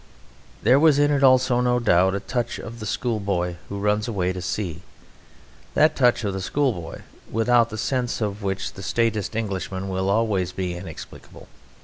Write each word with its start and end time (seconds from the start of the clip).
There 0.63 0.79
was 0.79 0.97
in 0.97 1.11
it 1.11 1.23
also, 1.23 1.61
no 1.61 1.77
doubt, 1.77 2.15
a 2.15 2.19
touch 2.19 2.57
of 2.57 2.79
the 2.79 2.87
schoolboy 2.87 3.57
who 3.69 3.77
runs 3.77 4.07
away 4.07 4.33
to 4.33 4.41
sea 4.41 4.81
that 5.75 5.95
touch 5.95 6.23
of 6.23 6.33
the 6.33 6.41
schoolboy 6.41 7.01
without 7.29 7.69
the 7.69 7.77
sense 7.77 8.19
of 8.19 8.41
which 8.41 8.73
the 8.73 8.81
staidest 8.81 9.35
Englishman 9.35 9.89
will 9.89 10.09
always 10.09 10.53
be 10.53 10.73
inexplicable. 10.75 11.47